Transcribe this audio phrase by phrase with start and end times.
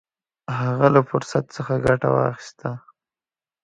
[0.59, 2.69] هغه له فرصت څخه ګټه واخیسته.